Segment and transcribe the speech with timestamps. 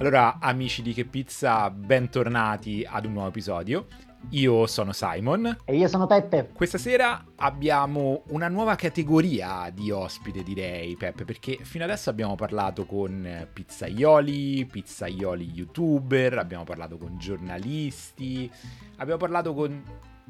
[0.00, 3.86] Allora, amici di Che Pizza, bentornati ad un nuovo episodio.
[4.30, 5.58] Io sono Simon.
[5.66, 6.48] E io sono Peppe.
[6.54, 12.86] Questa sera abbiamo una nuova categoria di ospite, direi, Peppe, perché fino adesso abbiamo parlato
[12.86, 18.50] con pizzaioli, pizzaioli youtuber, abbiamo parlato con giornalisti,
[18.96, 19.84] abbiamo parlato con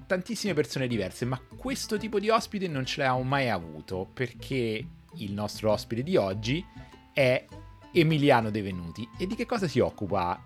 [0.05, 4.85] tantissime persone diverse, ma questo tipo di ospite non ce l'abbiamo mai avuto, perché
[5.15, 6.67] il nostro ospite di oggi
[7.13, 7.45] è
[7.93, 9.09] Emiliano De Venuti.
[9.19, 10.39] E di che cosa si occupa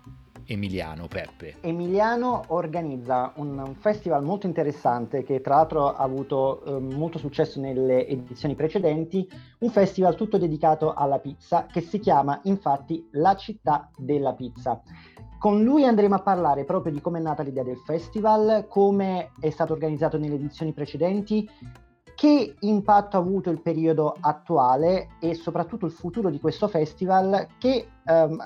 [0.47, 1.57] Emiliano Peppe?
[1.61, 8.07] Emiliano organizza un festival molto interessante che tra l'altro ha avuto eh, molto successo nelle
[8.07, 14.33] edizioni precedenti, un festival tutto dedicato alla pizza che si chiama infatti La città della
[14.33, 14.83] pizza.
[15.39, 19.51] Con lui andremo a parlare proprio di come è nata l'idea del festival, come è
[19.51, 21.47] stato organizzato nelle edizioni precedenti,
[22.15, 27.87] che impatto ha avuto il periodo attuale e soprattutto il futuro di questo festival che
[28.05, 28.43] um,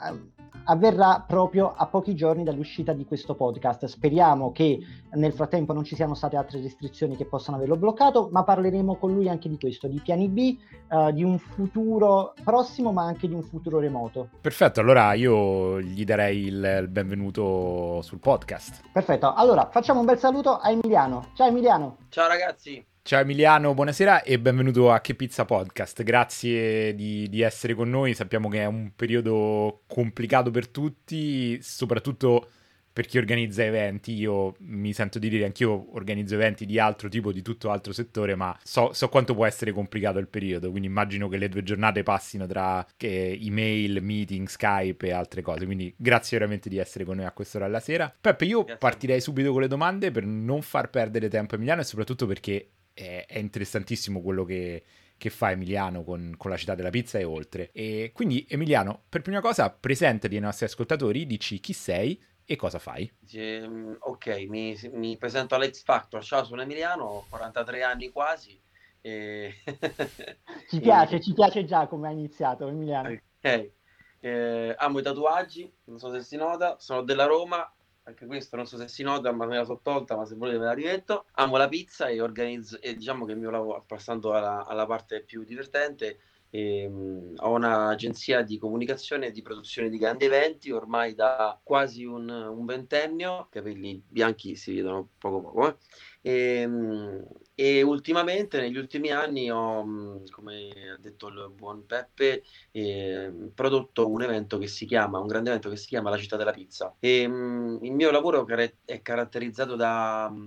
[0.70, 3.86] avverrà proprio a pochi giorni dall'uscita di questo podcast.
[3.86, 4.78] Speriamo che
[5.12, 9.12] nel frattempo non ci siano state altre restrizioni che possano averlo bloccato, ma parleremo con
[9.12, 10.56] lui anche di questo, di piani B,
[10.90, 14.28] uh, di un futuro prossimo, ma anche di un futuro remoto.
[14.40, 18.82] Perfetto, allora io gli darei il, il benvenuto sul podcast.
[18.92, 21.30] Perfetto, allora facciamo un bel saluto a Emiliano.
[21.34, 21.96] Ciao Emiliano.
[22.10, 22.84] Ciao ragazzi.
[23.08, 26.02] Ciao Emiliano, buonasera e benvenuto a Che Pizza Podcast.
[26.02, 28.12] Grazie di, di, essere con noi.
[28.12, 32.50] Sappiamo che è un periodo complicato per tutti, soprattutto
[32.92, 34.12] per chi organizza eventi.
[34.12, 38.34] Io mi sento di dire, anch'io organizzo eventi di altro tipo, di tutto altro settore,
[38.34, 40.68] ma so, so quanto può essere complicato il periodo.
[40.68, 45.64] Quindi immagino che le due giornate passino tra email, meeting, Skype e altre cose.
[45.64, 48.14] Quindi grazie veramente di essere con noi a quest'ora della sera.
[48.20, 48.76] Peppe, io grazie.
[48.76, 52.72] partirei subito con le domande per non far perdere tempo a Emiliano e soprattutto perché
[52.98, 54.82] è, è interessantissimo quello che,
[55.16, 57.70] che fa Emiliano con, con, la città della pizza e oltre.
[57.72, 62.80] E quindi Emiliano, per prima cosa presentati ai nostri ascoltatori, dici chi sei e cosa
[62.80, 63.10] fai.
[63.34, 68.60] Um, ok, mi, mi, presento all'X Factor, ciao sono Emiliano, ho 43 anni quasi.
[69.00, 69.54] E...
[70.68, 71.20] ci piace, e...
[71.20, 73.10] ci piace già come ha iniziato Emiliano.
[73.10, 73.70] Ok,
[74.20, 77.70] eh, amo i tatuaggi, non so se si nota, sono della Roma,
[78.08, 80.58] anche questo non so se si nota, ma me la so tolta, ma se volete
[80.58, 81.26] ve la rimetto.
[81.32, 85.22] Amo la pizza e organizzo, e diciamo che il mio lavoro, passando alla, alla parte
[85.22, 86.18] più divertente,
[86.50, 92.28] ehm, ho un'agenzia di comunicazione e di produzione di grandi eventi ormai da quasi un,
[92.28, 95.76] un ventennio, capelli bianchi si vedono poco poco, eh?
[96.20, 102.42] E, ehm, e, ultimamente, negli ultimi anni, ho, mm, come ha detto il buon Peppe,
[102.70, 106.36] eh, prodotto un evento che si chiama, un grande evento che si chiama La città
[106.36, 106.94] della pizza.
[107.00, 108.46] E, mh, mm, il mio lavoro
[108.84, 110.46] è caratterizzato da mm,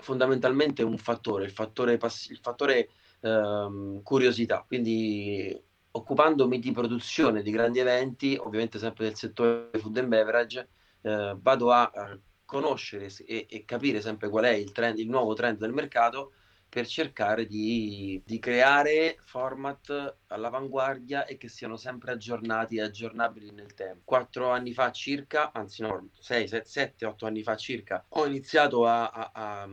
[0.00, 2.88] fondamentalmente un fattore, il fattore, pass- il fattore
[3.24, 4.64] ehm, curiosità.
[4.66, 5.58] Quindi
[5.92, 10.68] occupandomi di produzione di grandi eventi, ovviamente sempre del settore food and beverage,
[11.02, 11.90] eh, vado a,
[12.44, 16.34] conoscere e, e, capire sempre qual è il, trend, il nuovo trend del mercato
[16.68, 23.74] per cercare di, di, creare format all'avanguardia e che siano sempre aggiornati e aggiornabili nel
[23.74, 24.02] tempo.
[24.04, 29.08] Quattro anni fa circa, anzi no, sei, sette, otto anni fa circa, ho iniziato a,
[29.08, 29.68] a, a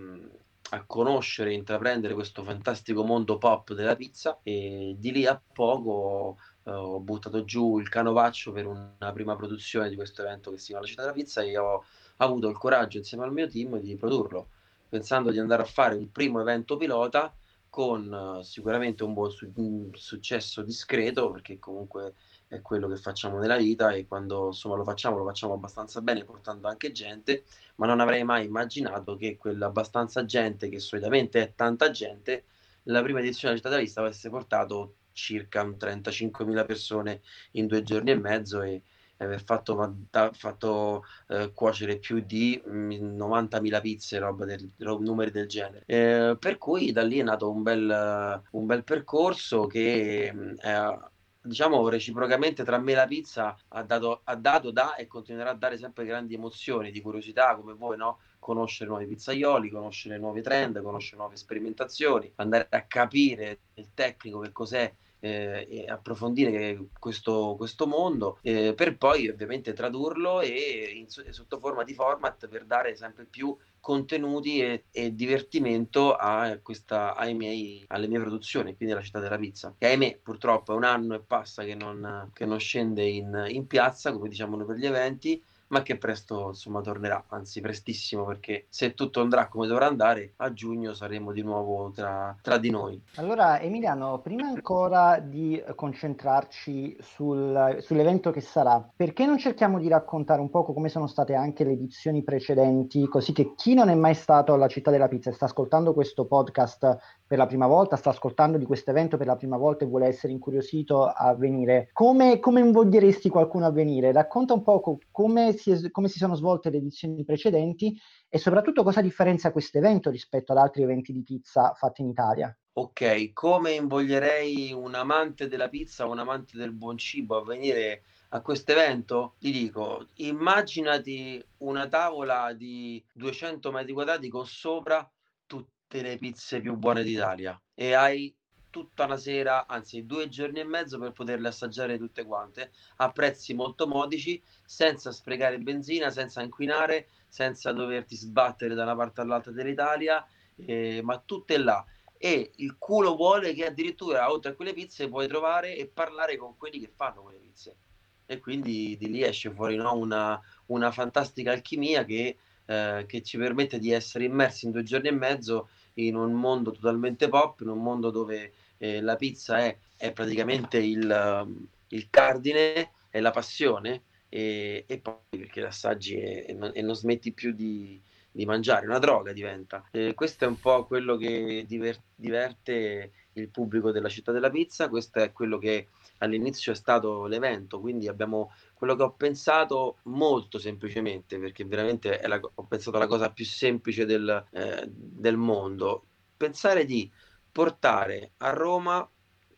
[0.74, 6.38] a conoscere e intraprendere questo fantastico mondo pop della pizza e di lì a poco
[6.64, 10.68] uh, ho buttato giù il canovaccio per una prima produzione di questo evento che si
[10.68, 11.84] chiama La città della pizza e ho
[12.18, 14.48] avuto il coraggio insieme al mio team di produrlo,
[14.88, 17.34] pensando di andare a fare un primo evento pilota
[17.70, 22.14] con uh, sicuramente un buon su- un successo discreto, perché comunque
[22.52, 26.26] è quello che facciamo nella vita e quando insomma lo facciamo lo facciamo abbastanza bene
[26.26, 27.46] portando anche gente,
[27.76, 32.44] ma non avrei mai immaginato che quella abbastanza gente, che solitamente è tanta gente,
[32.84, 38.12] la prima edizione della città della vista avesse portato circa 35.000 persone in due giorni
[38.12, 38.82] e mezzo e,
[39.18, 39.98] aver fatto,
[40.34, 45.84] fatto eh, cuocere più di 90.000 mm, pizze, roba del, numeri del genere.
[45.86, 50.98] Eh, per cui da lì è nato un bel, un bel percorso che è,
[51.42, 55.56] diciamo reciprocamente tra me e la pizza ha dato, ha dato, da e continuerà a
[55.56, 58.20] dare sempre grandi emozioni di curiosità come voi, no?
[58.40, 64.52] Conoscere nuovi pizzaioli, conoscere nuovi trend, conoscere nuove sperimentazioni, andare a capire il tecnico che
[64.52, 71.84] cos'è eh, approfondire questo, questo mondo eh, per poi ovviamente tradurlo e in, sotto forma
[71.84, 78.08] di format per dare sempre più contenuti e, e divertimento a questa, ai miei, alle
[78.08, 81.64] mie produzioni, quindi alla città della pizza, che ahimè purtroppo è un anno e passa
[81.64, 85.42] che non, che non scende in, in piazza, come diciamo noi per gli eventi,
[85.72, 90.54] ma che presto insomma tornerà, anzi prestissimo perché se tutto andrà come dovrà andare, a
[90.54, 93.02] giugno saremo di nuovo tra, tra di noi.
[93.16, 100.42] Allora Emiliano, prima ancora di concentrarci sul, sull'evento che sarà, perché non cerchiamo di raccontare
[100.42, 104.14] un poco come sono state anche le edizioni precedenti, così che chi non è mai
[104.14, 108.10] stato alla città della pizza e sta ascoltando questo podcast per la prima volta, sta
[108.10, 112.40] ascoltando di questo evento per la prima volta e vuole essere incuriosito a venire, come,
[112.40, 114.12] come invoglieresti qualcuno a venire?
[114.12, 117.98] Racconta un po' come si, come si sono svolte le edizioni precedenti
[118.28, 122.56] e soprattutto cosa differenzia questo evento rispetto ad altri eventi di pizza fatti in Italia.
[122.74, 128.42] Ok, come invoglierei un amante della pizza un amante del buon cibo a venire a
[128.42, 129.36] questo evento?
[129.40, 135.10] Ti dico, immaginati una tavola di 200 metri quadrati con sopra
[135.46, 138.34] tutte le pizze più buone d'Italia e hai
[138.72, 143.54] tutta una sera, anzi due giorni e mezzo per poterle assaggiare tutte quante a prezzi
[143.54, 150.26] molto modici, senza sprecare benzina, senza inquinare, senza doverti sbattere da una parte all'altra dell'Italia,
[150.56, 151.86] eh, ma tutte là.
[152.18, 156.56] E il culo vuole che addirittura oltre a quelle pizze puoi trovare e parlare con
[156.58, 157.78] quelli che fanno quelle pizze.
[158.26, 163.38] E quindi di lì esce fuori no, una, una fantastica alchimia che, eh, che ci
[163.38, 167.68] permette di essere immersi in due giorni e mezzo in un mondo totalmente pop, in
[167.68, 171.48] un mondo dove eh, la pizza è, è praticamente il,
[171.90, 176.96] il, cardine, è la passione e, e poi perché l'assaggi e, e, non, e, non,
[176.96, 178.02] smetti più di,
[178.32, 179.88] di, mangiare, una droga diventa.
[179.92, 184.90] Eh, questo è un po' quello che diver, diverte il pubblico della città della pizza,
[184.90, 190.58] questo è quello che all'inizio è stato l'evento, quindi abbiamo quello che ho pensato molto
[190.58, 196.06] semplicemente, perché veramente la, ho pensato alla cosa più semplice del, eh, del mondo,
[196.36, 197.10] pensare di
[197.52, 199.08] portare a Roma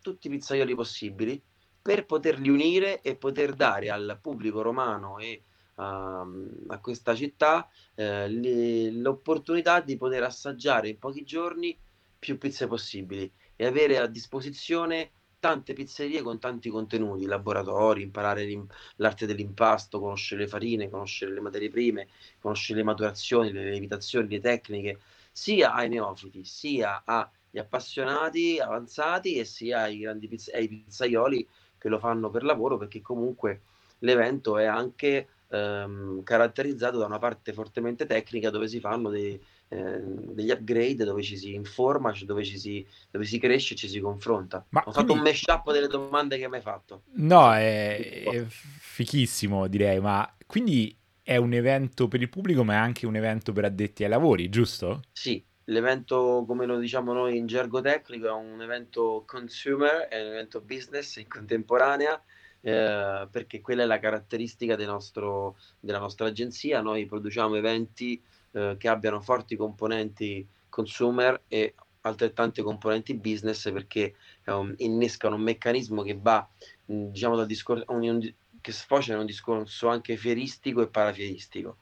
[0.02, 1.42] tutti i pizzaioli possibili
[1.82, 5.44] per poterli unire e poter dare al pubblico romano e
[5.76, 6.26] a,
[6.68, 11.78] a questa città eh, le, l'opportunità di poter assaggiare in pochi giorni
[12.20, 18.48] più pizze possibili e avere a disposizione tante pizzerie con tanti contenuti, laboratori, imparare
[18.96, 22.08] l'arte dell'impasto, conoscere le farine, conoscere le materie prime,
[22.40, 25.00] conoscere le maturazioni, le lievitazioni, le tecniche,
[25.34, 27.04] sia ai neofiti, sia
[27.54, 31.48] agli appassionati avanzati e sia ai grandi pizz- ai pizzaioli
[31.78, 33.62] che lo fanno per lavoro, perché comunque
[34.00, 39.40] l'evento è anche ehm, caratterizzato da una parte fortemente tecnica dove si fanno dei,
[39.70, 43.90] Ehm, degli upgrade dove ci si informa, dove, ci si, dove si cresce e ci
[43.90, 44.64] si confronta.
[44.70, 45.02] Ma Ho quindi...
[45.02, 47.02] fatto un mashup delle domande che mi hai fatto.
[47.16, 52.78] No, è, è fichissimo direi, ma quindi è un evento per il pubblico ma è
[52.78, 55.02] anche un evento per addetti ai lavori, giusto?
[55.14, 60.32] Sì, l'evento come lo diciamo noi in gergo tecnico è un evento consumer, è un
[60.32, 62.22] evento business in contemporanea.
[62.66, 66.80] Eh, perché quella è la caratteristica del nostro, della nostra agenzia.
[66.80, 68.22] Noi produciamo eventi
[68.52, 76.02] eh, che abbiano forti componenti consumer e altrettante componenti business perché um, innescano un meccanismo
[76.04, 76.48] che va
[76.86, 81.78] diciamo dal discorso un, un, che sfocia in un discorso anche fieristico e parafieristico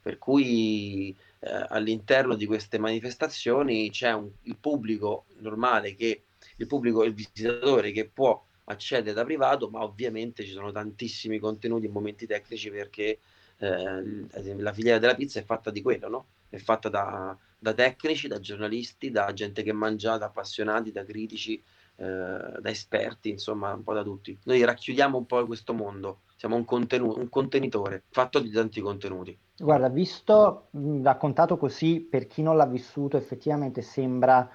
[0.00, 6.24] per cui eh, all'interno di queste manifestazioni c'è un, il pubblico normale che
[6.56, 11.86] il pubblico il visitatore che può accedere da privato ma ovviamente ci sono tantissimi contenuti
[11.86, 13.18] e momenti tecnici perché
[13.58, 16.26] eh, la filiera della pizza è fatta di quello, no?
[16.48, 21.62] È fatta da, da, tecnici, da giornalisti, da gente che mangia, da appassionati, da critici,
[21.96, 24.36] eh, da esperti, insomma, un po' da tutti.
[24.44, 29.36] Noi racchiudiamo un po' questo mondo, siamo un, contenu- un contenitore fatto di tanti contenuti.
[29.56, 30.68] Guarda, visto
[31.02, 34.46] raccontato così, per chi non l'ha vissuto, effettivamente sembra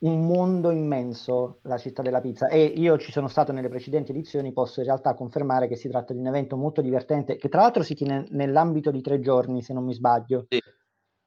[0.00, 4.52] un mondo immenso la città della pizza e io ci sono stato nelle precedenti edizioni,
[4.52, 7.82] posso in realtà confermare che si tratta di un evento molto divertente che tra l'altro
[7.82, 10.46] si tiene nell'ambito di tre giorni se non mi sbaglio.
[10.48, 10.60] Sì.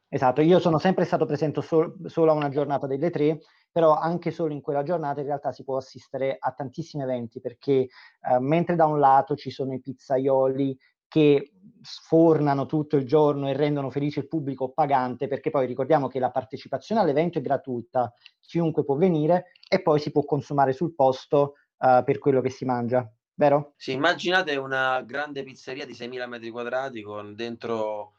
[0.09, 3.39] Esatto, io sono sempre stato presente sol- solo a una giornata delle tre,
[3.73, 7.71] però anche solo in quella giornata in realtà si può assistere a tantissimi eventi perché
[7.71, 10.77] eh, mentre da un lato ci sono i pizzaioli
[11.07, 11.51] che
[11.81, 16.31] sfornano tutto il giorno e rendono felice il pubblico pagante, perché poi ricordiamo che la
[16.31, 22.03] partecipazione all'evento è gratuita, chiunque può venire e poi si può consumare sul posto uh,
[22.03, 23.73] per quello che si mangia, vero?
[23.75, 28.13] Sì, immaginate una grande pizzeria di 6.000 metri quadrati con dentro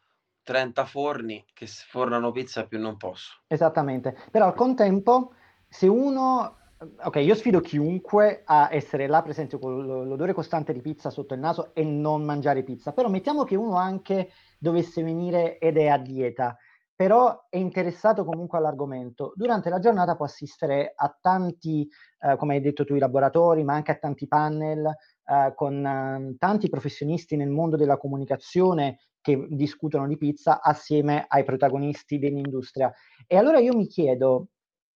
[0.45, 3.41] 30 forni che sfornano pizza più non posso.
[3.49, 5.33] Esattamente, però al contempo
[5.75, 6.57] se uno
[7.03, 11.41] ok, io sfido chiunque a essere là presente con l'odore costante di pizza sotto il
[11.41, 15.99] naso e non mangiare pizza, però mettiamo che uno anche dovesse venire ed è a
[15.99, 16.57] dieta,
[16.95, 19.33] però è interessato comunque all'argomento.
[19.35, 21.89] Durante la giornata può assistere a tanti,
[22.21, 26.37] eh, come hai detto tu, i laboratori, ma anche a tanti panel eh, con eh,
[26.39, 32.93] tanti professionisti nel mondo della comunicazione che discutono di pizza assieme ai protagonisti dell'industria.
[33.27, 34.51] E allora io mi chiedo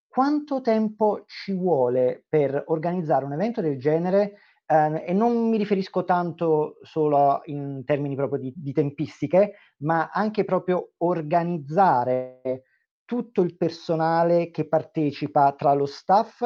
[0.09, 4.39] quanto tempo ci vuole per organizzare un evento del genere?
[4.65, 10.43] Eh, e non mi riferisco tanto solo in termini proprio di, di tempistiche, ma anche
[10.43, 12.63] proprio organizzare
[13.05, 16.43] tutto il personale che partecipa tra lo staff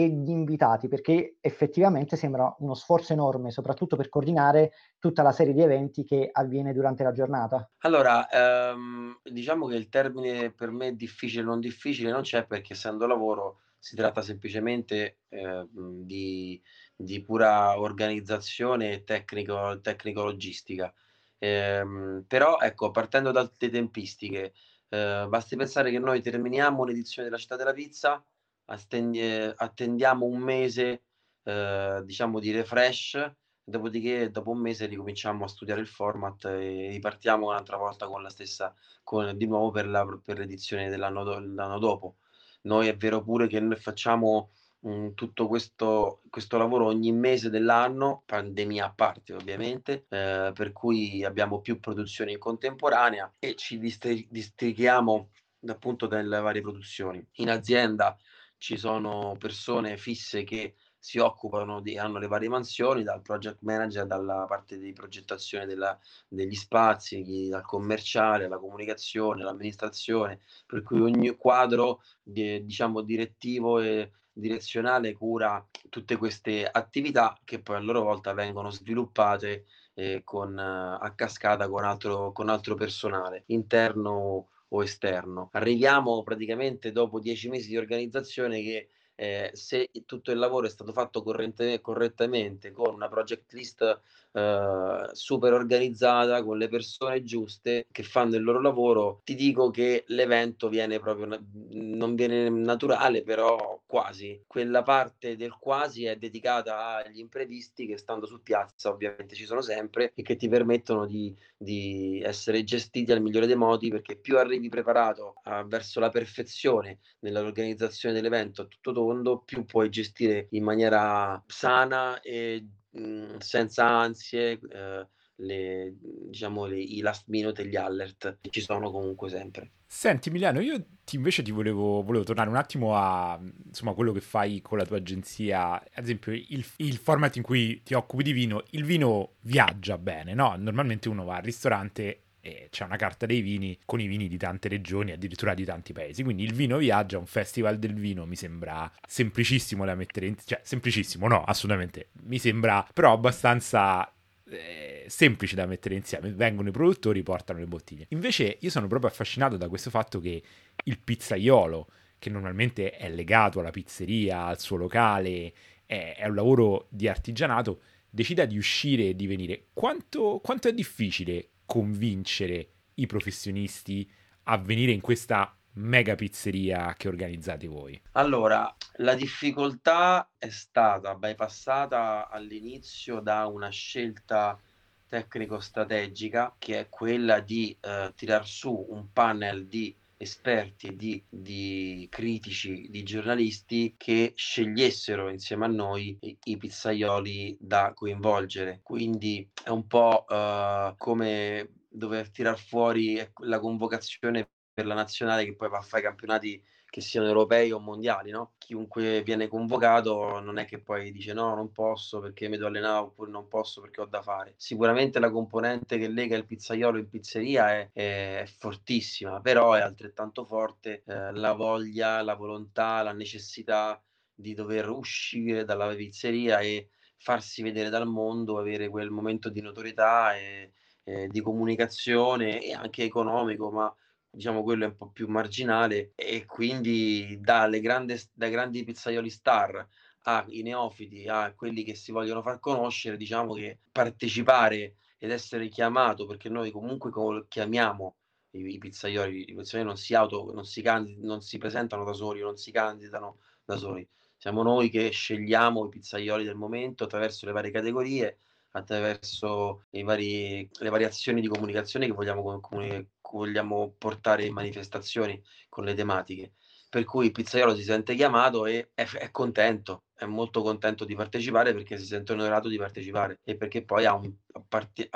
[0.00, 5.52] e gli invitati, perché effettivamente sembra uno sforzo enorme, soprattutto per coordinare tutta la serie
[5.52, 7.70] di eventi che avviene durante la giornata.
[7.80, 13.06] Allora, ehm, diciamo che il termine per me difficile non difficile non c'è perché essendo
[13.06, 16.60] lavoro si tratta semplicemente eh, di,
[16.96, 20.92] di, pura organizzazione tecnico, tecnico-logistica.
[21.38, 24.52] Eh, però ecco, partendo dalle tempistiche,
[24.88, 28.22] eh, basti pensare che noi terminiamo un'edizione della città della pizza
[28.70, 31.02] attendiamo un mese,
[31.42, 33.32] eh, diciamo, di refresh,
[33.64, 38.30] dopodiché dopo un mese ricominciamo a studiare il format e ripartiamo un'altra volta con la
[38.30, 41.40] stessa, con, di nuovo per, la, per l'edizione dell'anno, do,
[41.78, 42.16] dopo.
[42.62, 44.50] Noi è vero pure che noi facciamo
[44.80, 51.24] mh, tutto questo, questo lavoro ogni mese dell'anno, pandemia a parte ovviamente, eh, per cui
[51.24, 55.30] abbiamo più produzioni in contemporanea e ci distri- distrighiamo
[55.66, 57.24] appunto dalle varie produzioni.
[57.36, 58.16] In azienda
[58.60, 64.06] ci sono persone fisse che si occupano di, hanno le varie mansioni, dal project manager,
[64.06, 65.98] dalla parte di progettazione della,
[66.28, 74.12] degli spazi, dal commerciale, alla comunicazione, all'amministrazione, per cui ogni quadro di, diciamo direttivo e
[74.30, 79.64] direzionale cura tutte queste attività che poi a loro volta vengono sviluppate
[79.94, 85.50] eh, con, a cascata con altro, con altro personale interno o esterno.
[85.52, 88.88] Arriviamo praticamente dopo dieci mesi di organizzazione che
[89.20, 94.00] eh, se tutto il lavoro è stato fatto correttamente con una project list
[94.32, 100.04] eh, super organizzata con le persone giuste che fanno il loro lavoro, ti dico che
[100.08, 101.38] l'evento viene proprio,
[101.72, 104.42] non viene naturale, però quasi.
[104.46, 109.60] Quella parte del quasi è dedicata agli imprevisti che stando su piazza ovviamente ci sono
[109.60, 114.38] sempre e che ti permettono di, di essere gestiti al migliore dei modi perché più
[114.38, 119.09] arrivi preparato a, verso la perfezione nell'organizzazione dell'evento a tutto tondo,
[119.44, 127.00] più puoi gestire in maniera sana e Mhmm, senza ansie, ehm, le, diciamo, le, i
[127.00, 129.72] last minute e gli alert che ci sono comunque sempre.
[129.86, 134.20] Senti Emiliano, io ti, invece ti volevo, volevo, tornare un attimo a insomma, quello che
[134.20, 138.32] fai con la tua agenzia, ad esempio il, il, format in cui ti occupi di
[138.32, 140.54] vino, il vino viaggia bene, no?
[140.56, 144.36] Normalmente uno va al ristorante e c'è una carta dei vini con i vini di
[144.36, 146.22] tante regioni, addirittura di tanti paesi.
[146.22, 150.36] Quindi il vino viaggia, un festival del vino mi sembra semplicissimo da mettere in...
[150.44, 152.08] cioè semplicissimo, no, assolutamente.
[152.22, 154.10] Mi sembra però abbastanza
[154.48, 156.32] eh, semplice da mettere insieme.
[156.32, 158.06] Vengono i produttori, portano le bottiglie.
[158.10, 160.42] Invece io sono proprio affascinato da questo fatto che
[160.84, 165.52] il pizzaiolo, che normalmente è legato alla pizzeria, al suo locale,
[165.84, 169.66] è, è un lavoro di artigianato, decida di uscire e di venire.
[169.72, 174.10] Quanto, quanto è difficile convincere i professionisti
[174.44, 178.02] a venire in questa mega pizzeria che organizzate voi?
[178.12, 184.58] Allora, la difficoltà è stata bypassata all'inizio da una scelta
[185.06, 192.88] tecnico-strategica che è quella di eh, tirar su un panel di esperti, di, di, critici,
[192.90, 198.80] di giornalisti che scegliessero insieme a noi i, i pizzaioli da coinvolgere.
[198.82, 205.56] Quindi è un po' uh, come dover tirar fuori la convocazione per la nazionale che
[205.56, 208.54] poi va a fare i campionati che siano europei o mondiali, no?
[208.58, 212.98] Chiunque viene convocato non è che poi dice no, non posso perché mi devo allenare
[213.04, 214.54] oppure non posso perché ho da fare.
[214.56, 220.44] Sicuramente la componente che lega il pizzaiolo in pizzeria è, è fortissima, però è altrettanto
[220.44, 224.02] forte eh, la voglia, la volontà, la necessità
[224.34, 230.34] di dover uscire dalla pizzeria e farsi vedere dal mondo, avere quel momento di notorietà
[230.36, 230.72] e,
[231.04, 233.94] e di comunicazione e anche economico, ma
[234.30, 239.86] diciamo quello è un po' più marginale e quindi dalle grandi, dai grandi pizzaioli star
[240.22, 246.26] ai neofiti, a quelli che si vogliono far conoscere, diciamo che partecipare ed essere chiamato,
[246.26, 247.10] perché noi comunque
[247.48, 248.16] chiamiamo
[248.50, 252.12] i, i pizzaioli, i pizzaioli non si auto, non si, candid- non si presentano da
[252.12, 254.06] soli, non si candidano da soli.
[254.36, 258.38] Siamo noi che scegliamo i pizzaioli del momento attraverso le varie categorie
[258.72, 263.08] attraverso vari, le variazioni di comunicazione che vogliamo, comuni-
[263.38, 266.52] vogliamo portare in manifestazioni con le tematiche.
[266.90, 271.14] Per cui il pizzaiolo si sente chiamato e è, è contento, è molto contento di
[271.14, 274.30] partecipare perché si sente onorato di partecipare e perché poi ha un,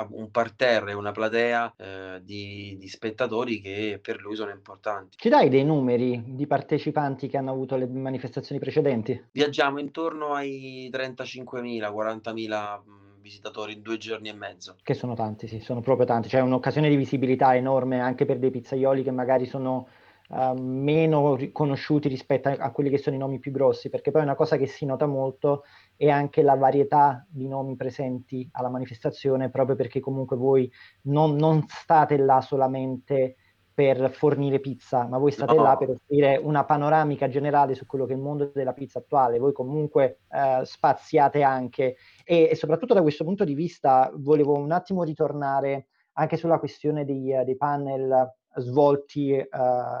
[0.09, 5.17] un parterre, una platea eh, di, di, spettatori che per lui sono importanti.
[5.17, 9.27] Ci dai dei numeri di partecipanti che hanno avuto le manifestazioni precedenti?
[9.31, 12.81] Viaggiamo intorno ai 35.000, 40.000
[13.25, 14.75] visitatori in due giorni e mezzo.
[14.83, 16.27] Che sono tanti, sì, sono proprio tanti.
[16.29, 19.87] C'è cioè, un'occasione di visibilità enorme anche per dei pizzaioli che magari sono
[20.29, 24.21] uh, meno conosciuti rispetto a, a, quelli che sono i nomi più grossi, perché poi
[24.21, 25.63] una cosa che si nota molto
[25.95, 30.71] è anche la varietà di nomi presenti alla manifestazione, proprio perché comunque voi
[31.03, 33.37] non, non state là solamente
[33.75, 35.61] per fornire pizza, ma voi state no.
[35.61, 39.37] là per offrire una panoramica generale su quello che è il mondo della pizza attuale.
[39.37, 44.71] Voi comunque eh, spaziate anche e, e, soprattutto da questo punto di vista volevo un
[44.71, 49.47] attimo ritornare anche sulla questione dei, dei panel svolti, eh,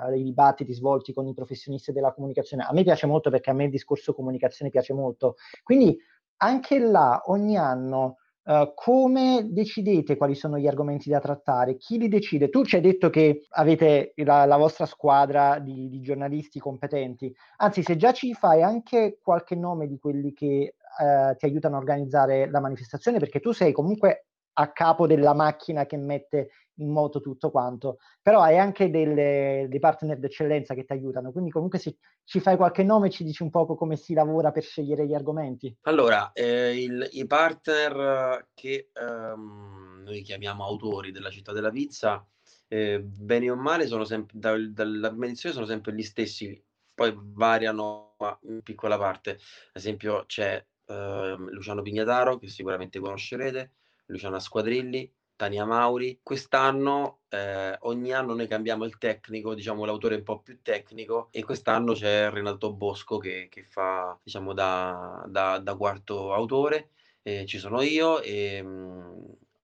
[0.07, 2.63] dei dibattiti svolti con i professionisti della comunicazione.
[2.63, 5.35] A me piace molto perché a me il discorso comunicazione piace molto.
[5.63, 5.97] Quindi
[6.37, 11.77] anche là ogni anno Uh, come decidete quali sono gli argomenti da trattare?
[11.77, 12.49] Chi li decide?
[12.49, 17.81] Tu ci hai detto che avete la, la vostra squadra di, di, giornalisti competenti, anzi
[17.81, 22.47] se già ci fai anche qualche nome di quelli che uh, ti aiutano a organizzare
[22.51, 27.51] la manifestazione, perché tu sei comunque a capo della macchina che mette in moto tutto
[27.51, 32.39] quanto, però hai anche delle, dei partner d'eccellenza che ti aiutano, quindi comunque se ci
[32.39, 35.75] fai qualche nome ci dici un po' come si lavora per scegliere gli argomenti.
[35.81, 42.27] Allora, eh, il, i partner che ehm, noi chiamiamo autori della città della pizza,
[42.67, 46.61] eh, bene o male, sono sempre, da, dalla prima sono sempre gli stessi,
[46.93, 49.31] poi variano in piccola parte.
[49.31, 49.37] Ad
[49.73, 53.73] esempio c'è eh, Luciano Pignataro, che sicuramente conoscerete,
[54.07, 56.19] Luciana Squadrilli, Tania Mauri.
[56.23, 61.43] Quest'anno, eh, ogni anno noi cambiamo il tecnico, diciamo l'autore un po' più tecnico e
[61.43, 66.89] quest'anno c'è Renato Bosco che, che fa, diciamo, da, da, da quarto autore.
[67.21, 68.67] Eh, ci sono io e mh,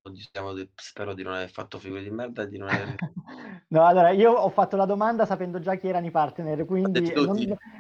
[0.10, 0.14] mm,
[0.76, 2.96] spero di non aver fatto figure di merda di non aver...
[3.70, 7.38] no, allora io ho fatto la domanda sapendo già chi erano i partner, quindi non,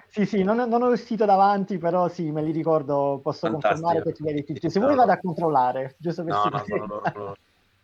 [0.07, 3.88] sì, sì, non, non, ho il sito davanti, però sì, me li ricordo, posso Fantastico.
[3.88, 4.69] confermare che tu tutti.
[4.69, 7.36] Se vuoi vado a controllare, giusto per no, no, no, no, no,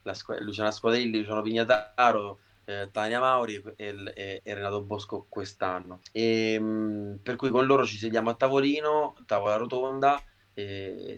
[0.07, 5.99] la squ- Luciana Squadrilli, Luciano Pignataro, eh, Tania Mauri e, e, e, Renato Bosco quest'anno.
[6.11, 10.21] E, ehm, per cui con loro ci sediamo a tavolino, tavola rotonda,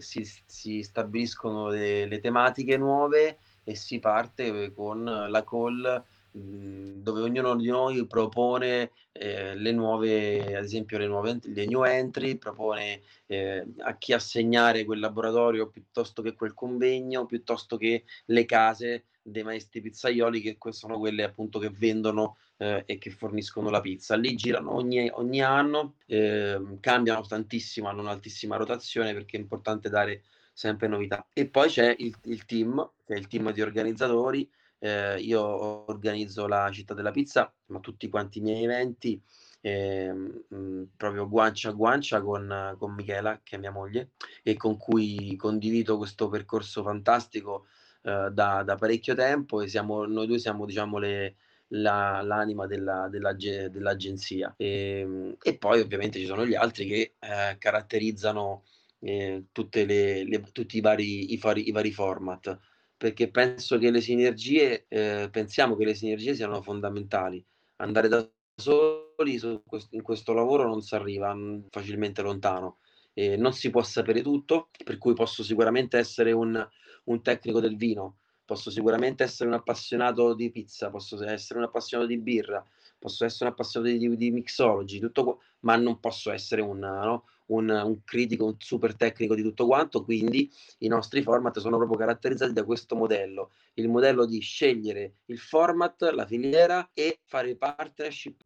[0.00, 7.56] si, si stabiliscono le, le tematiche nuove e si parte con la call dove ognuno
[7.56, 13.66] di noi propone eh, le nuove, ad esempio le nuove le new entry, propone eh,
[13.78, 19.80] a chi assegnare quel laboratorio piuttosto che quel convegno, piuttosto che le case dei maestri
[19.80, 24.16] pizzaioli che sono quelle appunto che vendono eh, e che forniscono la pizza.
[24.16, 30.22] Lì girano ogni, ogni anno, ehm, cambiano tantissimo, hanno un'altissima rotazione perché è importante dare
[30.52, 31.26] sempre novità.
[31.32, 34.48] E poi c'è il, il team, che è il team di organizzatori,
[34.80, 35.42] eh, io
[35.88, 39.22] organizzo la città della pizza, ma tutti quanti i miei eventi,
[39.60, 44.10] eh, mh, proprio guancia a guancia con, con Michela, che è mia moglie,
[44.42, 47.66] e con cui condivido questo percorso fantastico
[48.02, 51.36] eh, da, da, parecchio tempo e siamo, noi due siamo, diciamo, le,
[51.68, 54.54] la, l'anima della, della, dell'agenzia.
[54.56, 58.64] E, ehm, e, poi ovviamente ci sono gli altri che eh, caratterizzano
[59.00, 62.58] eh, le, le, tutti i vari, i, i vari format
[63.00, 67.42] perché penso che le sinergie, eh, pensiamo che le sinergie siano fondamentali.
[67.76, 72.80] Andare da soli questo, in questo lavoro non si arriva mm, facilmente lontano.
[73.14, 76.62] Eh, non si può sapere tutto, per cui posso sicuramente essere un,
[77.04, 82.06] un tecnico del vino, posso sicuramente essere un appassionato di pizza, posso essere un appassionato
[82.06, 82.62] di birra,
[82.98, 87.24] posso essere un appassionato di, di mixology, tutto, ma non posso essere un, no?
[87.50, 91.98] Un, un, critico, un super tecnico di tutto quanto, quindi i nostri format sono proprio
[91.98, 98.42] caratterizzati da questo modello, il modello di scegliere il format, la filiera e fare partnership.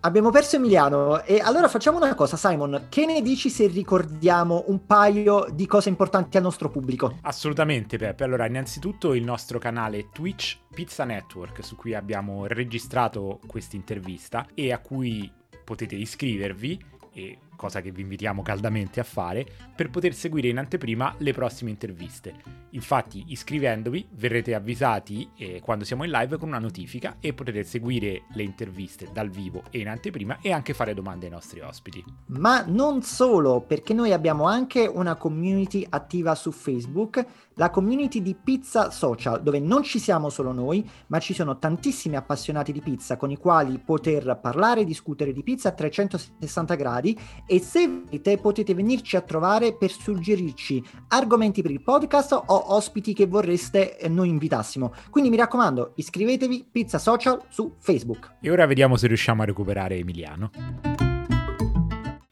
[0.00, 4.84] Abbiamo perso Emiliano e allora facciamo una cosa, Simon, che ne dici se ricordiamo un
[4.84, 7.20] paio di cose importanti al nostro pubblico?
[7.22, 13.76] Assolutamente Peppe, allora innanzitutto il nostro canale Twitch Pizza Network su cui abbiamo registrato questa
[13.76, 15.32] intervista e a cui
[15.64, 21.14] potete iscrivervi e cosa che vi invitiamo caldamente a fare, per poter seguire in anteprima
[21.18, 22.62] le prossime interviste.
[22.70, 28.24] Infatti, iscrivendovi verrete avvisati eh, quando siamo in live con una notifica e potrete seguire
[28.32, 32.04] le interviste dal vivo e in anteprima e anche fare domande ai nostri ospiti.
[32.26, 38.34] Ma non solo, perché noi abbiamo anche una community attiva su Facebook, la community di
[38.34, 43.16] Pizza Social, dove non ci siamo solo noi, ma ci sono tantissimi appassionati di pizza
[43.16, 48.38] con i quali poter parlare e discutere di pizza a 360 gradi e se volete
[48.38, 54.08] potete venirci a trovare per suggerirci argomenti per il podcast o ospiti che vorreste eh,
[54.08, 54.92] noi invitassimo.
[55.10, 58.36] Quindi mi raccomando, iscrivetevi Pizza Social su Facebook.
[58.40, 60.50] E ora vediamo se riusciamo a recuperare Emiliano.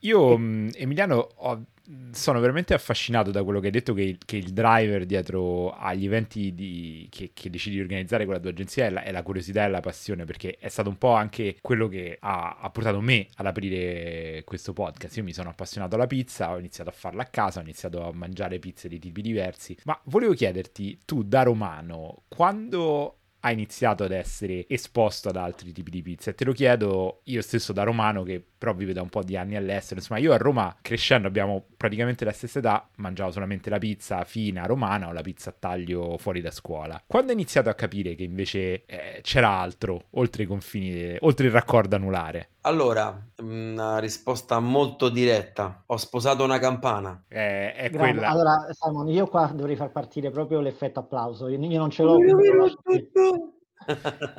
[0.05, 1.65] Io, mm, Emiliano, ho
[2.13, 6.07] sono veramente affascinato da quello che hai detto che il, che il driver dietro agli
[6.07, 9.23] eventi di, che, che, decidi di organizzare con la tua agenzia è la, è la,
[9.23, 13.01] curiosità e la passione perché è stato un po' anche quello che ha, ha, portato
[13.01, 17.23] me ad aprire questo podcast io mi sono appassionato alla pizza ho iniziato a farla
[17.23, 21.43] a casa ho iniziato a mangiare pizze di tipi diversi ma volevo chiederti tu da
[21.43, 26.31] romano quando ha iniziato ad essere esposto ad altri tipi di pizza.
[26.31, 29.37] E te lo chiedo io stesso da romano, che però vive da un po' di
[29.37, 29.99] anni all'estero.
[29.99, 34.67] Insomma, io a Roma, crescendo, abbiamo praticamente la stessa età, mangiavo solamente la pizza fina
[34.67, 37.03] romana o la pizza a taglio fuori da scuola.
[37.05, 41.53] Quando ho iniziato a capire che invece eh, c'era altro, oltre i confini, oltre il
[41.53, 42.51] raccordo anulare?
[42.61, 45.83] Allora, una risposta molto diretta.
[45.87, 47.25] Ho sposato una campana.
[47.27, 48.29] Eh, è quella.
[48.29, 51.49] Allora, Simon, io qua dovrei far partire proprio l'effetto applauso.
[51.49, 52.19] Io, io non ce l'ho.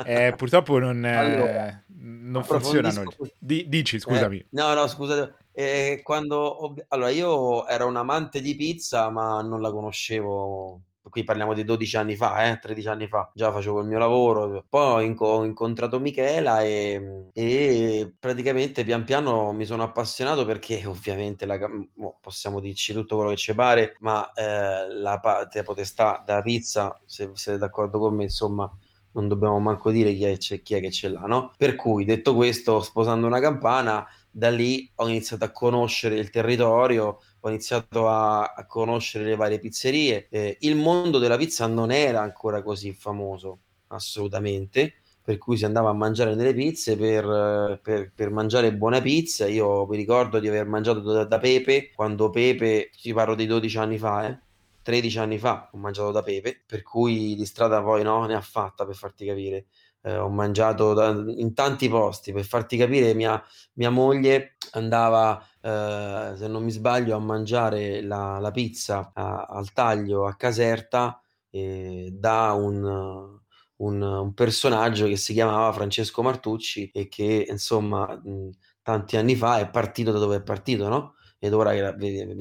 [0.05, 3.11] eh, purtroppo non, eh, allora, non funzionano.
[3.39, 4.37] D- dici, scusami.
[4.37, 5.35] Eh, no, no, scusate.
[5.51, 6.75] Eh, quando ho...
[6.89, 11.97] Allora, io ero un amante di pizza, ma non la conoscevo qui parliamo di 12
[11.97, 16.61] anni fa, eh, 13 anni fa, già facevo il mio lavoro, poi ho incontrato Michela
[16.61, 21.59] e, e, praticamente pian piano mi sono appassionato perché ovviamente la,
[22.19, 27.29] possiamo dirci tutto quello che ci pare, ma eh, la parte potestà della pizza, se
[27.33, 28.71] siete d'accordo con me, insomma,
[29.13, 31.53] non dobbiamo manco dire chi è, chi è che ce l'ha, no?
[31.57, 37.19] Per cui, detto questo, sposando una campana, da lì ho iniziato a conoscere il territorio,
[37.39, 40.27] ho iniziato a, a conoscere le varie pizzerie.
[40.29, 44.95] Eh, il mondo della pizza non era ancora così famoso, assolutamente.
[45.23, 49.47] Per cui si andava a mangiare nelle pizze per, per, per mangiare buona pizza.
[49.47, 53.77] Io mi ricordo di aver mangiato da, da Pepe quando Pepe, ci parlo di 12
[53.77, 54.39] anni fa, eh,
[54.83, 58.41] 13 anni fa ho mangiato da Pepe, per cui di strada poi no, ne ha
[58.41, 59.65] fatta per farti capire.
[60.01, 63.41] Eh, ho mangiato da, in tanti posti, per farti capire mia,
[63.73, 69.71] mia moglie andava, eh, se non mi sbaglio, a mangiare la, la pizza a, al
[69.71, 72.83] taglio a Caserta eh, da un,
[73.77, 78.49] un, un, personaggio che si chiamava Francesco Martucci e che insomma mh,
[78.81, 81.15] tanti anni fa è partito da dove è partito, no?
[81.39, 81.71] Ed ora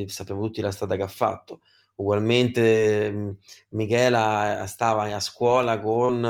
[0.06, 1.60] sappiamo tutti la strada che ha fatto.
[2.02, 3.36] Ugualmente
[3.70, 6.24] Michela stava a scuola con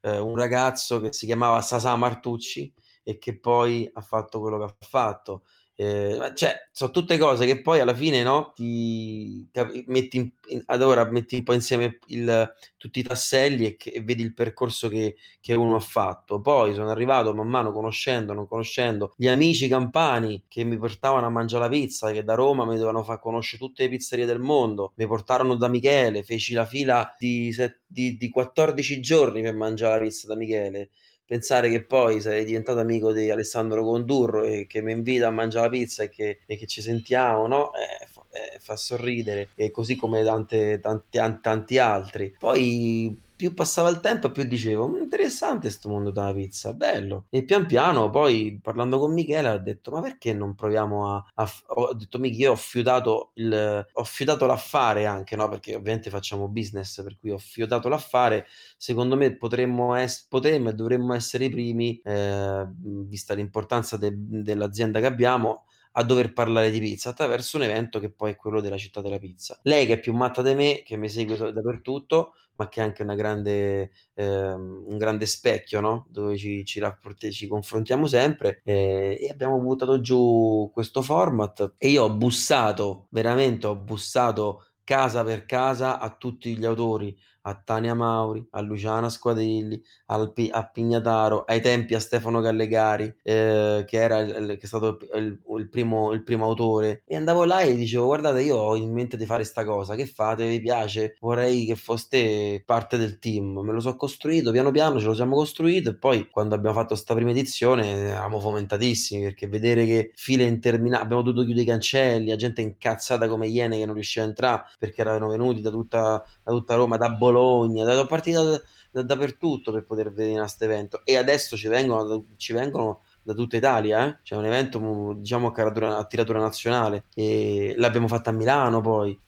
[0.00, 4.64] eh, un ragazzo che si chiamava Sasà Martucci e che poi ha fatto quello che
[4.64, 5.44] ha fatto.
[5.80, 9.48] Eh, cioè, sono tutte cose che poi alla fine no, ti
[9.86, 13.90] metti, in, in, ad ora metti un po' insieme il, tutti i tasselli e, che,
[13.90, 16.40] e vedi il percorso che, che, uno ha fatto.
[16.40, 21.30] Poi sono arrivato man mano conoscendo, non conoscendo gli amici campani che mi portavano a
[21.30, 24.94] mangiare la pizza, che da Roma mi dovevano far conoscere tutte le pizzerie del mondo.
[24.96, 27.54] Mi portarono da Michele, feci la fila di,
[27.86, 30.90] di, di 14 giorni per mangiare la pizza da Michele
[31.28, 35.66] pensare che poi sarei diventato amico di Alessandro Condurro e che mi invita a mangiare
[35.66, 37.72] la pizza e che, e che ci sentiamo, no?
[37.74, 38.08] Eh,
[38.54, 42.34] eh, fa sorridere, e così come tante, tanti, tanti altri.
[42.38, 47.26] Poi più passava il tempo, più dicevo: interessante questo mondo della pizza, bello.
[47.30, 51.24] E pian piano, poi parlando con Michele, ho detto: Ma perché non proviamo a.
[51.34, 55.48] a ho detto: Michi, io ho fiutato, il, ho fiutato l'affare anche, no?
[55.48, 58.46] Perché ovviamente facciamo business, per cui ho fiutato l'affare.
[58.76, 62.66] Secondo me potremmo, es- potremmo e dovremmo essere i primi, eh,
[63.06, 68.10] vista l'importanza de- dell'azienda che abbiamo a dover parlare di pizza attraverso un evento che
[68.10, 69.58] poi è quello della città della pizza.
[69.62, 73.04] Lei che è più matta di me, che mi segue dappertutto, ma che è anche
[73.04, 76.06] grande, eh, un grande specchio, no?
[76.10, 81.88] dove ci, ci, rapporti, ci confrontiamo sempre eh, e abbiamo buttato giù questo format e
[81.88, 87.94] io ho bussato, veramente ho bussato casa per casa a tutti gli autori, a Tania
[87.94, 94.18] Mauri, a Luciana Squadrilli, al, a Pignataro, ai tempi a Stefano Gallegari, eh, che era
[94.20, 98.06] il, che è stato il, il, primo, il, primo, autore, e andavo là e dicevo:
[98.06, 100.48] Guardate, io ho in mente di fare sta cosa, che fate?
[100.48, 101.16] Vi piace?
[101.20, 103.58] Vorrei che foste parte del team.
[103.58, 105.90] Me lo so costruito piano piano, ce lo siamo costruito.
[105.90, 111.02] E poi, quando abbiamo fatto questa prima edizione, eravamo fomentatissimi perché vedere che file interminabili,
[111.02, 114.64] abbiamo dovuto chiudere i cancelli, la gente incazzata come iene che non riusciva a entrare
[114.78, 117.37] perché erano venuti da tutta, da tutta Roma, da Bologna,
[117.84, 122.24] da partita da, da, dappertutto per poter venire a questo evento e adesso ci vengono,
[122.36, 124.18] ci vengono da tutta Italia, eh?
[124.22, 129.18] c'è un evento diciamo a, caratura, a tiratura nazionale e l'abbiamo fatta a Milano poi,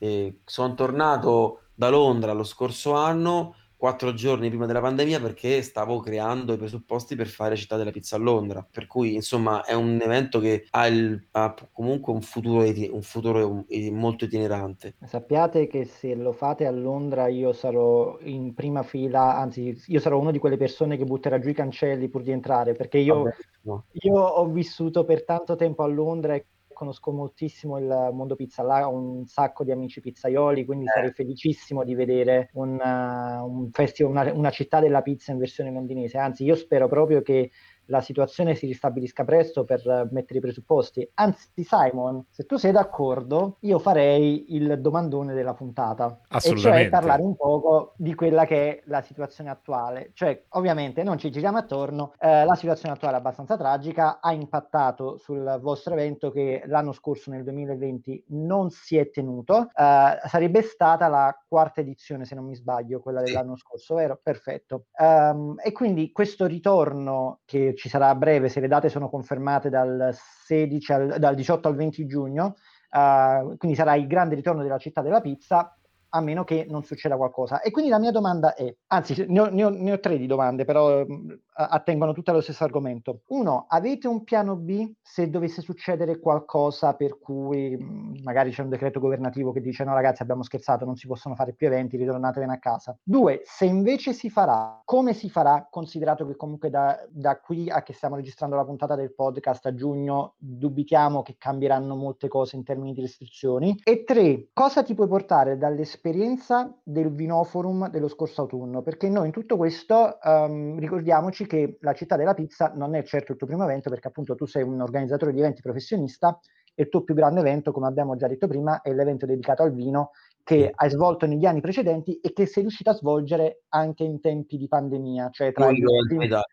[0.44, 6.53] sono tornato da Londra lo scorso anno quattro giorni prima della pandemia perché stavo creando
[6.53, 8.64] i presupposti per fare Città della Pizza a Londra.
[8.71, 13.64] Per cui, insomma, è un evento che ha, il, ha comunque un futuro, un futuro
[13.93, 14.97] molto itinerante.
[15.07, 20.19] Sappiate che se lo fate a Londra io sarò in prima fila, anzi, io sarò
[20.19, 23.37] una di quelle persone che butterà giù i cancelli pur di entrare, perché io, Vabbè,
[23.62, 23.85] no.
[23.93, 26.45] io ho vissuto per tanto tempo a Londra e
[26.81, 30.88] conosco moltissimo il mondo pizza, là ho un sacco di amici pizzaioli, quindi eh.
[30.88, 35.71] sarei felicissimo di vedere un, uh, un festival, una, una, città della pizza in versione
[35.71, 36.16] londinese.
[36.16, 37.51] Anzi, io spero proprio che
[37.90, 41.09] la situazione si ristabilisca presto per mettere i presupposti.
[41.14, 46.20] Anzi, Simon, se tu sei d'accordo, io farei il domandone della puntata.
[46.29, 46.87] Assolutamente.
[46.87, 50.12] E cioè parlare un poco di quella che è la situazione attuale.
[50.14, 55.18] Cioè, ovviamente, non ci giriamo attorno, eh, la situazione attuale è abbastanza tragica, ha impattato
[55.18, 59.70] sul vostro evento che l'anno scorso, nel 2020, non si è tenuto.
[59.74, 64.18] Eh, sarebbe stata la quarta edizione, se non mi sbaglio, quella dell'anno scorso, vero?
[64.22, 64.87] Perfetto.
[64.96, 69.71] Um, e quindi questo ritorno che ci sarà a breve, se le date sono confermate
[69.71, 72.57] dal, 16 al, dal 18 al 20 giugno,
[72.90, 75.75] uh, quindi sarà il grande ritorno della città della pizza,
[76.11, 77.61] a meno che non succeda qualcosa.
[77.61, 80.27] E quindi la mia domanda è, anzi ne ho, ne ho, ne ho tre di
[80.27, 83.23] domande, però mh, attengono tutte allo stesso argomento.
[83.29, 88.68] Uno, avete un piano B se dovesse succedere qualcosa per cui mh, magari c'è un
[88.68, 92.55] decreto governativo che dice no ragazzi abbiamo scherzato, non si possono fare più eventi, ritornatevene
[92.55, 92.96] a casa.
[93.03, 97.83] Due, se invece si farà, come si farà, considerato che comunque da, da qui a
[97.83, 102.64] che stiamo registrando la puntata del podcast a giugno dubitiamo che cambieranno molte cose in
[102.64, 103.79] termini di restrizioni.
[103.85, 109.26] E tre, cosa ti puoi portare dall'esperienza l'esperienza del Vinoforum dello scorso autunno, perché noi
[109.26, 113.46] in tutto questo um, ricordiamoci che la città della pizza non è certo il tuo
[113.46, 116.40] primo evento, perché appunto tu sei un organizzatore di eventi professionista
[116.74, 119.74] e il tuo più grande evento, come abbiamo già detto prima, è l'evento dedicato al
[119.74, 124.20] vino che hai svolto negli anni precedenti e che sei riuscito a svolgere anche in
[124.20, 125.82] tempi di pandemia, cioè tra i...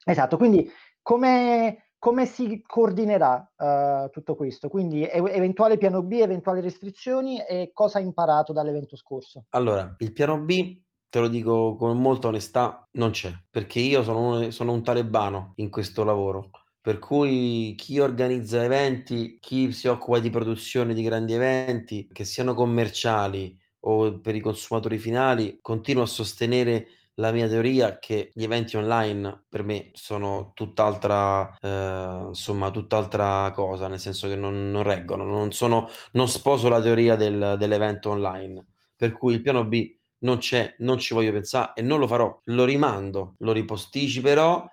[0.03, 0.69] Esatto, quindi
[1.01, 4.69] come come si coordinerà uh, tutto questo?
[4.69, 9.43] Quindi e- eventuale piano B, eventuali restrizioni e cosa hai imparato dall'evento scorso?
[9.49, 14.37] Allora, il piano B, te lo dico con molta onestà, non c'è, perché io sono
[14.37, 16.51] un, sono un talebano in questo lavoro.
[16.79, 22.53] Per cui chi organizza eventi, chi si occupa di produzione di grandi eventi, che siano
[22.53, 26.87] commerciali o per i consumatori finali, continua a sostenere
[27.19, 33.51] la mia teoria è che gli eventi online per me sono tutt'altra, eh, insomma, tutt'altra
[33.53, 38.09] cosa, nel senso che non, non reggono, non, sono, non sposo la teoria del, dell'evento
[38.09, 38.65] online.
[38.95, 42.39] Per cui il piano B non c'è, non ci voglio pensare e non lo farò,
[42.45, 44.65] lo rimando, lo riposticiperò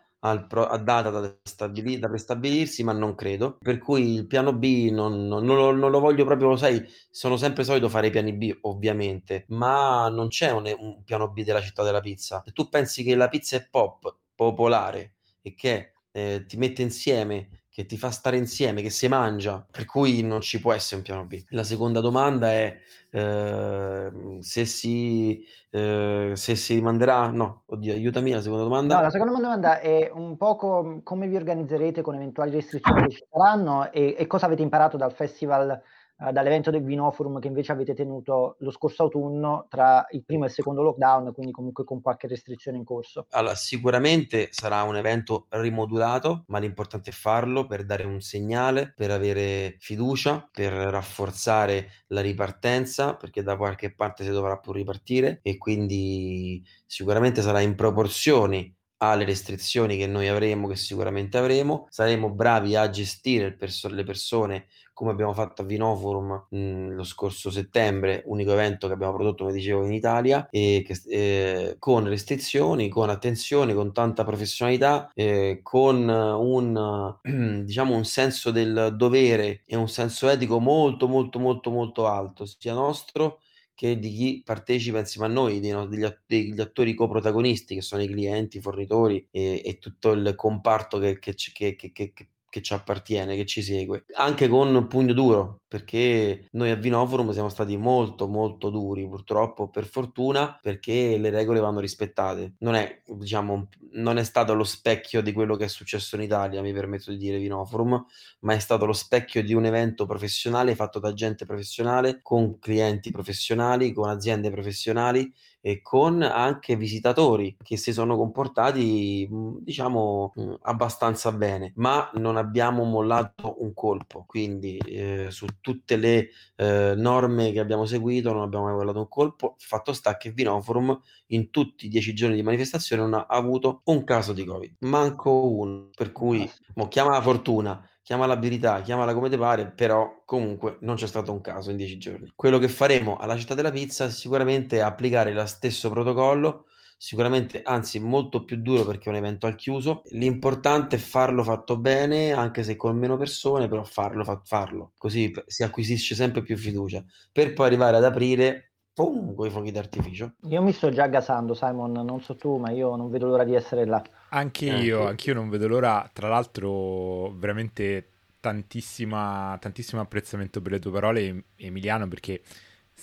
[0.47, 3.59] pro- a data da, stabili- da prestabilirsi, ma non credo.
[3.61, 6.83] Per cui il piano B non, non, non, lo, non, lo, voglio proprio, lo sai,
[7.11, 11.43] sono sempre solito fare i piani B, ovviamente, ma non c'è un, un piano B
[11.43, 12.43] della città della pizza.
[12.45, 17.49] Se tu pensi che la pizza è pop, popolare e che eh, ti mette insieme
[17.75, 21.03] che ti fa stare insieme, che si mangia, per cui non ci può essere un
[21.03, 21.43] piano B.
[21.49, 22.79] La seconda domanda è
[23.11, 28.95] eh, se, si, eh, se si manderà, no, oddio, aiutami la seconda domanda.
[28.95, 33.11] No, la seconda domanda è un po' com- come vi organizzerete con eventuali restrizioni che
[33.11, 35.83] ci saranno e, e cosa avete imparato dal festival
[36.17, 40.47] eh, dall'evento del Vinoforum che invece avete tenuto lo scorso autunno tra il primo e
[40.47, 43.27] il secondo lockdown, quindi comunque con qualche restrizione in corso.
[43.31, 49.11] Allora, sicuramente sarà un evento rimodulato, ma l'importante è farlo per dare un segnale, per
[49.11, 55.59] avere fiducia, per rafforzare la ripartenza, perché da qualche parte si dovrà pur ripartire e
[55.59, 62.77] quindi sicuramente sarà in proporzioni alle restrizioni che noi avremo, che sicuramente avremo, saremo bravi
[62.77, 68.53] a gestire perso- le persone come abbiamo fatto a Vinoforum mh, lo scorso settembre, unico
[68.53, 73.75] evento che abbiamo prodotto, come dicevo, in Italia, e che, eh, con restrizioni, con attenzione,
[73.75, 77.19] con tanta professionalità, eh, con un,
[77.65, 82.73] diciamo, un senso del dovere e un senso etico molto, molto, molto, molto alto, sia
[82.73, 83.41] nostro
[83.75, 88.59] che di chi partecipa insieme a noi, degli, degli attori coprotagonisti che sono i clienti,
[88.59, 93.47] i fornitori e, e tutto il comparto che, che, che, che che ci appartiene, che
[93.47, 99.09] ci segue, anche con pugno duro, perché noi a Vinoforum siamo stati molto molto duri,
[99.09, 102.55] purtroppo, per fortuna, perché le regole vanno rispettate.
[102.59, 106.63] Non è, diciamo, non è stato lo specchio di quello che è successo in Italia,
[106.63, 108.07] mi permetto di dire Vinoforum,
[108.43, 113.11] ma è stato lo specchio di un evento professionale fatto da gente professionale, con clienti
[113.11, 115.29] professionali, con aziende professionali
[115.67, 119.27] e con anche visitatori che si sono comportati,
[119.61, 126.93] diciamo, abbastanza bene, ma non abbiamo mollato un colpo, quindi eh, su tutte le eh,
[126.95, 129.55] norme che abbiamo seguito non abbiamo mai mollato un colpo.
[129.57, 134.05] Fatto sta che Vinoforum in tutti i dieci giorni di manifestazione non ha avuto un
[134.05, 139.31] caso di Covid, manco uno, per cui mo, chiama la fortuna chiama l'abilità, chiamala come
[139.31, 142.31] ti pare, però comunque non c'è stato un caso in dieci giorni.
[142.37, 146.67] Quello che faremo alla città della pizza sicuramente è applicare lo stesso protocollo,
[146.99, 150.03] sicuramente anzi molto più duro perché è un evento al chiuso.
[150.11, 155.33] L'importante è farlo fatto bene, anche se con meno persone, però farlo, fa- farlo, così
[155.47, 160.35] si acquisisce sempre più fiducia, per poi arrivare ad aprire Pum, con i fuochi d'artificio.
[160.43, 163.57] Io mi sto già gasando, Simon, non so tu, ma io non vedo l'ora di
[163.57, 164.01] essere là.
[164.29, 165.07] Anche io, eh.
[165.09, 166.09] anche io non vedo l'ora.
[166.13, 172.41] Tra l'altro, veramente tantissima, tantissimo apprezzamento per le tue parole, Emiliano, perché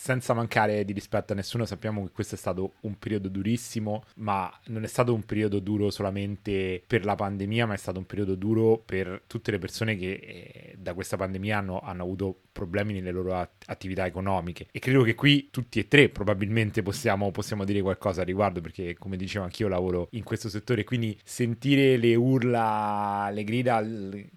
[0.02, 4.52] senza mancare di rispetto a nessuno, sappiamo che questo è stato un periodo durissimo, ma
[4.66, 8.34] non è stato un periodo duro solamente per la pandemia, ma è stato un periodo
[8.34, 13.12] duro per tutte le persone che eh, da questa pandemia hanno, hanno, avuto problemi nelle
[13.12, 14.66] loro at- attività economiche.
[14.72, 18.96] E credo che qui tutti e tre probabilmente possiamo, possiamo dire qualcosa a riguardo, perché
[18.98, 23.86] come dicevo anch'io lavoro in questo settore, quindi sentire le urla, le grida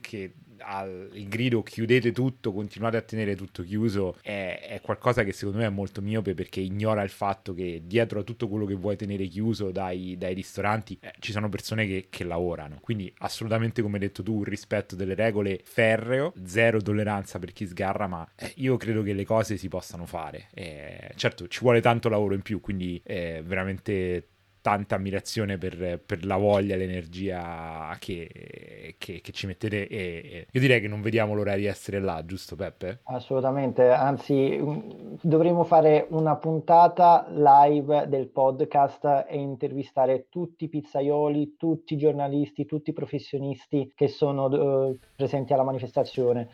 [0.02, 5.58] che al grido chiudete tutto, continuate a tenere tutto chiuso, è, è, qualcosa che secondo
[5.58, 8.96] me è molto miope perché ignora il fatto che dietro a tutto quello che vuoi
[8.96, 12.78] tenere chiuso dai, dai ristoranti eh, ci sono persone che, che, lavorano.
[12.80, 17.66] Quindi assolutamente come hai detto tu, un rispetto delle regole ferreo, zero tolleranza per chi
[17.66, 20.48] sgarra, ma eh, io credo che le cose si possano fare.
[20.54, 24.28] Eh, certo, ci vuole tanto lavoro in più, quindi è veramente
[24.64, 30.60] tanta ammirazione per, per la voglia, l'energia che, che, che ci mettete e, e, io
[30.60, 33.00] direi che non vediamo l'ora di essere là, giusto Peppe?
[33.02, 41.56] Assolutamente, anzi mm, dovremmo fare una puntata live del podcast e intervistare tutti i pizzaioli,
[41.58, 46.48] tutti i giornalisti, tutti i professionisti che sono uh, presenti alla manifestazione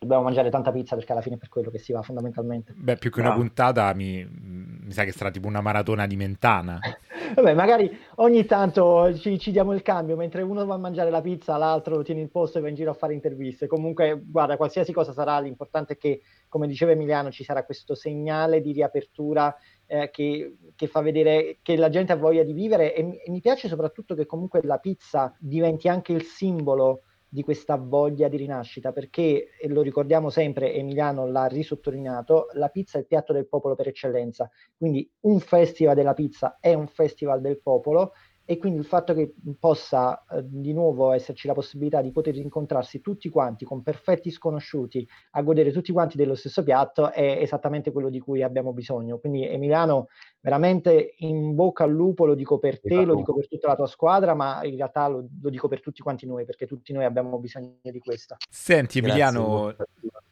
[0.00, 2.72] dobbiamo mangiare tanta pizza perché alla fine è per quello che si va fondamentalmente.
[2.74, 3.34] Beh, più che una ah.
[3.34, 6.78] puntata mi, mi, sa che sarà tipo una maratona di mentana.
[7.34, 11.20] Vabbè, magari ogni tanto ci, ci, diamo il cambio, mentre uno va a mangiare la
[11.20, 13.66] pizza, l'altro tiene il posto e va in giro a fare interviste.
[13.66, 18.60] Comunque, guarda, qualsiasi cosa sarà, l'importante è che, come diceva Emiliano, ci sarà questo segnale
[18.60, 19.54] di riapertura
[19.86, 23.40] eh, che, che, fa vedere che la gente ha voglia di vivere e, e mi
[23.40, 28.92] piace soprattutto che comunque la pizza diventi anche il simbolo di questa voglia di rinascita,
[28.92, 33.76] perché, e lo ricordiamo sempre, Emiliano l'ha risottolineato, la pizza è il piatto del popolo
[33.76, 38.12] per eccellenza, quindi un festival della pizza è un festival del popolo
[38.44, 43.00] e quindi il fatto che possa eh, di nuovo esserci la possibilità di poter incontrarsi
[43.00, 48.10] tutti quanti con perfetti sconosciuti a godere tutti quanti dello stesso piatto è esattamente quello
[48.10, 49.18] di cui abbiamo bisogno.
[49.18, 50.08] Quindi Emiliano,
[50.40, 53.86] veramente in bocca al lupo, lo dico per te, lo dico per tutta la tua
[53.86, 57.38] squadra, ma in realtà lo, lo dico per tutti quanti noi, perché tutti noi abbiamo
[57.38, 58.36] bisogno di questo.
[58.48, 59.74] Senti Emiliano,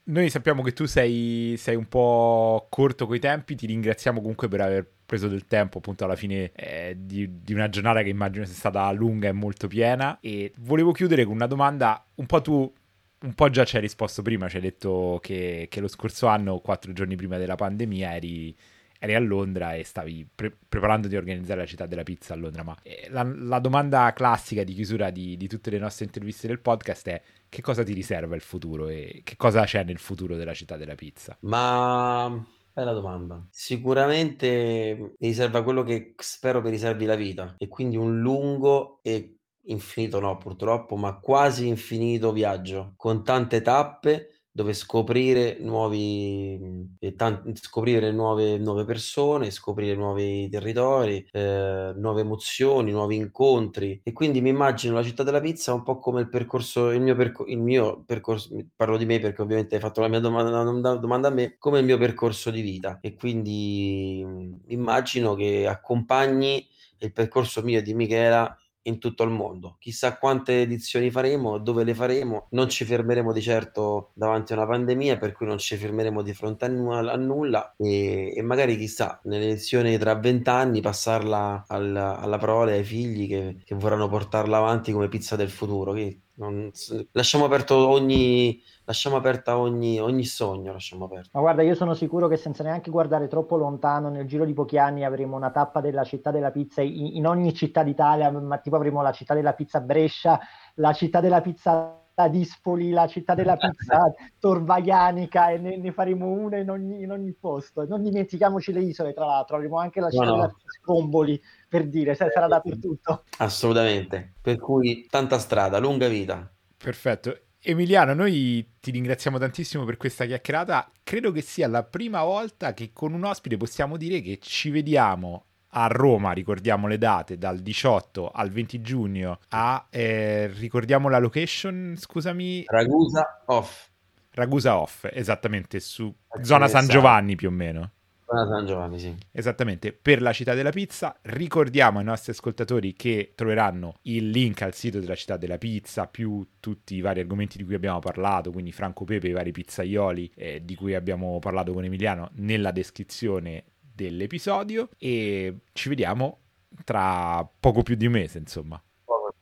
[0.09, 4.61] noi sappiamo che tu sei, sei un po' corto coi tempi, ti ringraziamo comunque per
[4.61, 8.55] aver preso del tempo appunto alla fine eh, di, di, una giornata che immagino sia
[8.55, 10.19] stata lunga e molto piena.
[10.21, 12.73] E volevo chiudere con una domanda un po' tu
[13.21, 16.61] un po' già ci hai risposto prima ci hai detto che, che lo scorso anno
[16.61, 18.57] quattro giorni prima della pandemia eri,
[18.99, 22.63] eri a Londra e stavi pre- preparando di organizzare la città della pizza a Londra
[22.63, 26.61] ma eh, la, la, domanda classica di chiusura di, di tutte le nostre interviste del
[26.61, 30.55] podcast è che cosa ti riserva il futuro e che cosa c'è nel futuro della
[30.55, 32.45] città della pizza ma
[32.79, 33.45] Bella domanda.
[33.51, 39.39] Sicuramente mi riserva quello che spero che riservi la vita e quindi un lungo e
[39.63, 46.59] infinito no purtroppo, ma quasi infinito viaggio con tante tappe dove scoprire nuovi
[46.99, 54.01] eh, tanti, scoprire nuove, nuove persone, scoprire nuovi territori, eh, nuove emozioni, nuovi incontri.
[54.03, 57.15] E quindi mi immagino la città della pizza un po' come il percorso, il mio,
[57.15, 61.29] perco- il mio percorso, parlo di me perché ovviamente hai fatto la mia domanda, domanda
[61.29, 62.99] a me, come il mio percorso di vita.
[63.01, 64.19] E quindi
[64.67, 66.67] immagino che accompagni
[66.99, 69.77] il percorso mio e di Michela in tutto il mondo.
[69.79, 72.49] Chissà quante edizioni faremo, dove le faremo.
[72.51, 76.35] Non ci fermeremo di certo davanti a una pandemia, per cui non ci fermeremo di
[76.35, 81.97] fronte a, n- a nulla e, e, magari chissà, nelle elezioni tra vent'anni passarla al,
[81.97, 85.93] alla prole ai figli che, che, vorranno portarla avanti come pizza del futuro.
[85.93, 86.71] Che non,
[87.13, 90.73] lasciamo aperto ogni lasciamo aperta ogni, ogni sogno.
[90.73, 91.29] Lasciamo aperto.
[91.35, 94.79] Ma guarda, io sono sicuro che senza neanche guardare troppo lontano, nel giro di pochi
[94.79, 98.77] anni avremo una tappa della città della pizza in, in ogni città d'Italia, ma tipo
[98.77, 100.41] avremo la città della pizza Brescia,
[100.77, 106.27] la città della pizza la Dispoli, la città della pizza, Torvaianica e ne, ne faremo
[106.27, 107.87] una in ogni, in ogni, posto.
[107.87, 110.37] Non dimentichiamoci le isole, tra l'altro, avremo anche la città no, no.
[110.37, 113.25] della pizza Scomboli, per dire, sarà dappertutto.
[113.39, 116.51] Assolutamente, per cui tanta strada, lunga vita.
[116.77, 117.41] Perfetto.
[117.61, 120.91] Emiliano, noi ti ringraziamo tantissimo per questa chiacchierata.
[121.03, 125.45] Credo che sia la prima volta che con un ospite possiamo dire che ci vediamo
[125.73, 131.95] a Roma, ricordiamo le date, dal 18 al 20 giugno, a, eh, ricordiamo la location,
[131.97, 132.65] scusami.
[132.67, 133.89] Ragusa Off.
[134.31, 137.93] Ragusa Off, esattamente, su zona San Giovanni più o meno.
[138.29, 139.17] San Giovanni, sì.
[139.33, 141.17] Esattamente, per la città della pizza.
[141.23, 146.47] Ricordiamo ai nostri ascoltatori che troveranno il link al sito della città della pizza, più
[146.61, 150.65] tutti i vari argomenti di cui abbiamo parlato, quindi Franco Pepe, i vari pizzaioli eh,
[150.65, 156.41] di cui abbiamo parlato con Emiliano, nella descrizione dell'episodio e ci vediamo
[156.85, 158.81] tra poco più di un mese, insomma.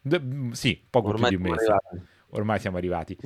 [0.00, 1.64] D- sì, poco Ormai più di un mese.
[1.64, 2.06] Arrivati.
[2.30, 3.18] Ormai siamo arrivati.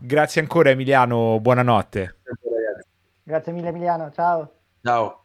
[0.00, 2.20] Grazie ancora Emiliano, buonanotte.
[3.32, 4.50] Grazie mille Emiliano, ciao.
[4.82, 5.22] Ciao.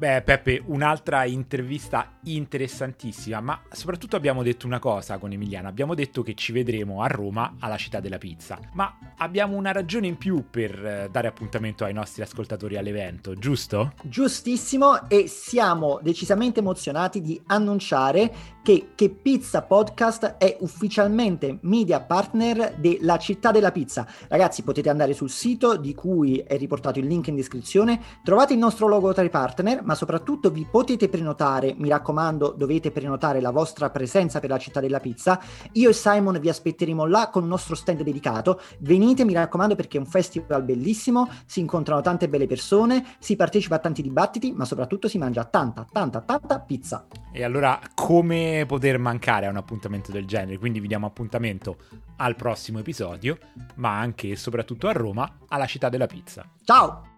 [0.00, 6.22] Beh, Peppe, un'altra intervista interessantissima, ma soprattutto abbiamo detto una cosa con Emiliano, abbiamo detto
[6.22, 10.44] che ci vedremo a Roma alla città della pizza, ma abbiamo una ragione in più
[10.50, 13.92] per eh, dare appuntamento ai nostri ascoltatori all'evento, giusto?
[14.02, 18.32] Giustissimo e siamo decisamente emozionati di annunciare
[18.62, 24.06] che Che Pizza Podcast è ufficialmente media partner della città della pizza.
[24.28, 28.58] Ragazzi, potete andare sul sito di cui è riportato il link in descrizione, trovate il
[28.58, 33.50] nostro logo tra i partner, ma soprattutto vi potete prenotare, mi raccomando, dovete prenotare la
[33.50, 35.40] vostra presenza per la città della pizza.
[35.72, 38.60] Io e Simon vi aspetteremo là con il nostro stand dedicato.
[38.80, 43.76] Venite, mi raccomando, perché è un festival bellissimo, si incontrano tante belle persone, si partecipa
[43.76, 47.06] a tanti dibattiti, ma soprattutto si mangia tanta, tanta, tanta pizza.
[47.32, 50.58] E allora come poter mancare a un appuntamento del genere?
[50.58, 51.76] Quindi vi diamo appuntamento
[52.16, 53.38] al prossimo episodio,
[53.76, 56.44] ma anche e soprattutto a Roma, alla città della pizza.
[56.64, 57.09] Ciao!